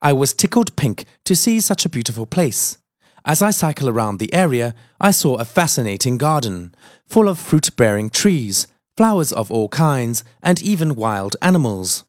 [0.00, 2.78] I was tickled pink to see such a beautiful place.
[3.24, 6.76] As I cycle around the area, I saw a fascinating garden,
[7.08, 12.04] full of fruit bearing trees, flowers of all kinds, and even wild animals.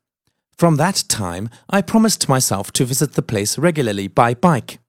[0.57, 4.79] From that time, I promised myself to visit the place regularly by bike.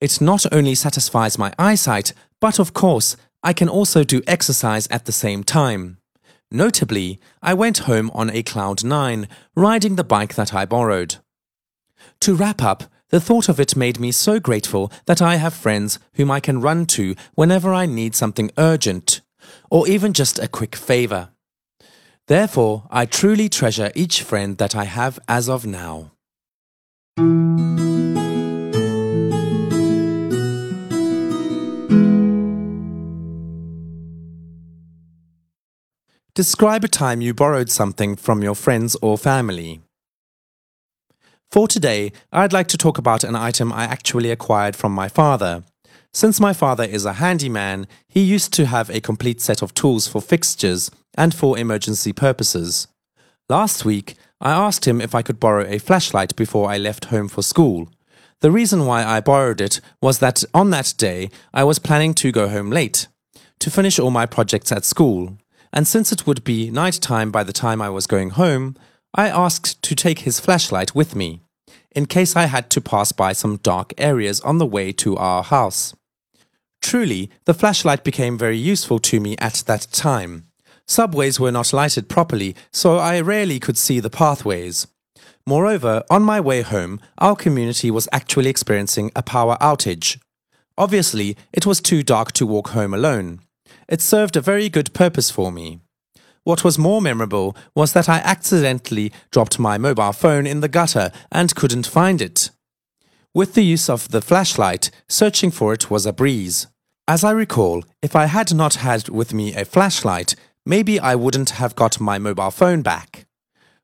[0.00, 5.04] It not only satisfies my eyesight, but of course, I can also do exercise at
[5.04, 5.98] the same time.
[6.50, 11.16] Notably, I went home on a Cloud 9, riding the bike that I borrowed.
[12.20, 15.98] To wrap up, the thought of it made me so grateful that I have friends
[16.14, 19.20] whom I can run to whenever I need something urgent,
[19.70, 21.30] or even just a quick favor.
[22.26, 26.12] Therefore, I truly treasure each friend that I have as of now.
[36.34, 39.82] Describe a time you borrowed something from your friends or family.
[41.52, 45.62] For today, I'd like to talk about an item I actually acquired from my father.
[46.16, 50.06] Since my father is a handyman, he used to have a complete set of tools
[50.06, 50.88] for fixtures
[51.18, 52.86] and for emergency purposes.
[53.48, 57.26] Last week, I asked him if I could borrow a flashlight before I left home
[57.26, 57.88] for school.
[58.42, 62.30] The reason why I borrowed it was that on that day I was planning to
[62.30, 63.08] go home late
[63.58, 65.36] to finish all my projects at school,
[65.72, 68.76] and since it would be night time by the time I was going home,
[69.14, 71.40] I asked to take his flashlight with me
[71.90, 75.42] in case I had to pass by some dark areas on the way to our
[75.42, 75.92] house.
[76.84, 80.48] Truly, the flashlight became very useful to me at that time.
[80.86, 84.86] Subways were not lighted properly, so I rarely could see the pathways.
[85.46, 90.18] Moreover, on my way home, our community was actually experiencing a power outage.
[90.76, 93.40] Obviously, it was too dark to walk home alone.
[93.88, 95.80] It served a very good purpose for me.
[96.42, 101.12] What was more memorable was that I accidentally dropped my mobile phone in the gutter
[101.32, 102.50] and couldn't find it.
[103.32, 106.66] With the use of the flashlight, searching for it was a breeze.
[107.07, 110.35] As I recall, if I had not had with me a flashlight,
[110.65, 113.25] maybe I wouldn't have got my mobile phone back.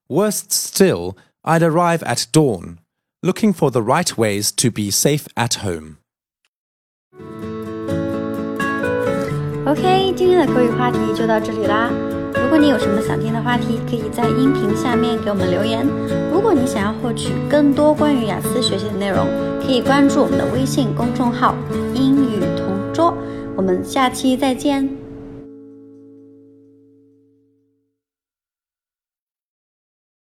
[0.07, 2.77] Worst still, I'd arrive at dawn,
[3.23, 5.97] looking for the right ways to be safe at home.
[9.65, 11.89] OK，今天的口语话题就到这里啦。
[12.35, 15.83] 如果你有什么想听的话题，可以在音频下面给我们留言。
[16.31, 19.27] 如果你想要获取更多关于雅思学习的内容，
[19.59, 21.57] 可以关注我们的微信公众号“
[21.95, 22.28] 英语
[23.56, 25.09] ”。”。我们下期再见。